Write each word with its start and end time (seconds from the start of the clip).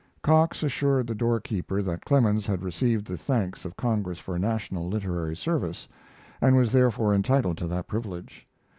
Cox 0.23 0.63
assured 0.63 1.05
the 1.05 1.13
doorkeeper 1.13 1.83
that 1.83 2.05
Clemens 2.05 2.47
had 2.47 2.63
received 2.63 3.05
the 3.05 3.17
thanks 3.17 3.65
of 3.65 3.77
Congress 3.77 4.17
for 4.17 4.39
national 4.39 4.87
literary 4.89 5.35
service, 5.35 5.87
and 6.41 6.55
was 6.55 6.71
therefore 6.71 7.13
entitled 7.13 7.59
to 7.59 7.67
that 7.67 7.85
privilege. 7.87 8.47